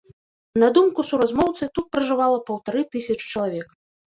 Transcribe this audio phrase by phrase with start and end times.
[0.61, 3.69] На думку суразмоўцы, тут пражывала паўтары тысячы чалавек.